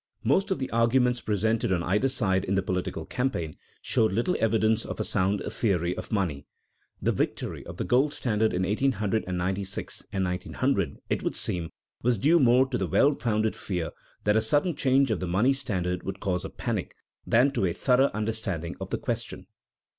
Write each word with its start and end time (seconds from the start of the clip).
Most 0.23 0.49
of 0.49 0.57
the 0.57 0.71
arguments 0.71 1.21
presented 1.21 1.71
on 1.71 1.83
either 1.83 2.07
side 2.09 2.43
in 2.43 2.55
the 2.55 2.63
political 2.63 3.05
campaigns 3.05 3.55
showed 3.83 4.11
little 4.11 4.35
evidence 4.39 4.83
of 4.83 4.99
a 4.99 5.03
sound 5.03 5.43
theory 5.51 5.95
of 5.95 6.11
money. 6.11 6.47
The 6.99 7.11
victory 7.11 7.63
of 7.67 7.77
the 7.77 7.83
gold 7.83 8.11
standard 8.11 8.51
in 8.51 8.63
1896 8.63 10.05
and 10.11 10.25
1900, 10.25 10.97
it 11.11 11.21
would 11.21 11.35
seem, 11.35 11.69
was 12.01 12.17
due 12.17 12.39
more 12.39 12.65
to 12.69 12.79
the 12.79 12.87
well 12.87 13.13
founded 13.13 13.55
fear 13.55 13.91
that 14.23 14.35
a 14.35 14.41
sudden 14.41 14.75
change 14.75 15.11
of 15.11 15.19
the 15.19 15.27
money 15.27 15.53
standard 15.53 16.01
would 16.01 16.19
cause 16.19 16.43
a 16.43 16.49
panic, 16.49 16.95
than 17.27 17.51
to 17.51 17.67
a 17.67 17.71
thorough 17.73 18.09
understanding 18.15 18.75
of 18.81 18.89
the 18.89 18.97
question. 18.97 19.45